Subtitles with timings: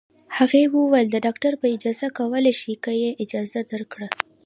[0.37, 4.07] هغې وویل: د ډاکټر په اجازه کولای شې، که یې اجازه درکړه.